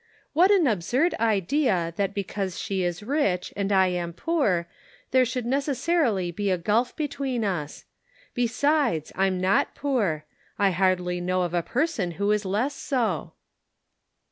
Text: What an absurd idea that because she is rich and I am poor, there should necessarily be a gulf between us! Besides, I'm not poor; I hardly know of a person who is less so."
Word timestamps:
What 0.33 0.49
an 0.49 0.65
absurd 0.65 1.13
idea 1.19 1.93
that 1.95 2.15
because 2.15 2.59
she 2.59 2.81
is 2.83 3.03
rich 3.03 3.53
and 3.55 3.71
I 3.71 3.85
am 3.89 4.13
poor, 4.13 4.67
there 5.11 5.25
should 5.25 5.45
necessarily 5.45 6.31
be 6.31 6.49
a 6.49 6.57
gulf 6.57 6.95
between 6.95 7.45
us! 7.45 7.85
Besides, 8.33 9.11
I'm 9.13 9.39
not 9.39 9.75
poor; 9.75 10.25
I 10.57 10.71
hardly 10.71 11.21
know 11.21 11.43
of 11.43 11.53
a 11.53 11.61
person 11.61 12.13
who 12.17 12.31
is 12.31 12.45
less 12.45 12.73
so." 12.73 13.33